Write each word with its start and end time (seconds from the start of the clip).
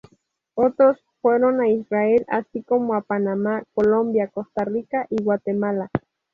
Otros 0.55 0.97
fueron 1.21 1.61
a 1.61 1.69
Israel, 1.69 2.25
así 2.27 2.63
como 2.63 2.95
a 2.95 3.01
Panamá, 3.01 3.61
Colombia, 3.75 4.29
Costa 4.29 4.65
Rica 4.65 5.05
y 5.11 5.21
Guatemala. 5.21 5.91